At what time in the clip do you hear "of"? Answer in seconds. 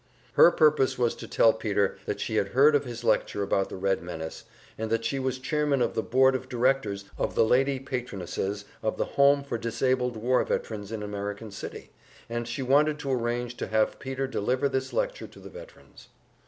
2.73-2.85, 5.79-5.93, 6.33-6.49, 7.19-7.35, 8.81-8.97